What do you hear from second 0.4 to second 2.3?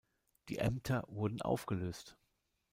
Die Ämter wurden aufgelöst.